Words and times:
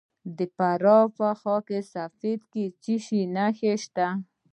د 0.37 0.39
فراه 0.55 1.05
په 1.17 1.27
خاک 1.41 1.67
سفید 1.93 2.41
کې 2.51 2.65
څه 2.81 2.93
شی 3.05 3.21
شته؟ 3.83 4.07